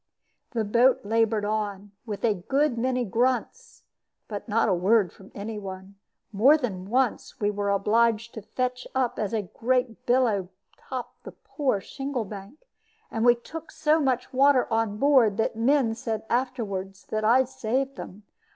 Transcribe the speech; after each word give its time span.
The 0.53 0.63
boat 0.65 1.01
labored 1.05 1.45
on, 1.45 1.91
with 2.07 2.25
a 2.25 2.33
good 2.33 2.75
many 2.75 3.05
grunts, 3.05 3.83
but 4.27 4.49
not 4.49 4.67
a 4.67 4.73
word 4.73 5.11
from 5.13 5.31
any 5.35 5.59
one. 5.59 5.93
More 6.31 6.57
than 6.57 6.89
once 6.89 7.39
we 7.39 7.51
were 7.51 7.69
obliged 7.69 8.33
to 8.33 8.41
fetch 8.41 8.87
up 8.95 9.19
as 9.19 9.31
a 9.31 9.43
great 9.43 10.07
billow 10.07 10.49
topped 10.75 11.23
the 11.23 11.33
poor 11.33 11.79
shingle 11.81 12.25
bank; 12.25 12.65
and 13.11 13.23
we 13.23 13.35
took 13.35 13.69
so 13.69 13.99
much 13.99 14.33
water 14.33 14.65
on 14.73 14.97
board 14.97 15.37
that 15.37 15.53
the 15.53 15.59
men 15.59 15.93
said 15.93 16.25
afterward 16.31 16.95
that 17.09 17.23
I 17.23 17.43
saved 17.43 17.95
them. 17.95 18.23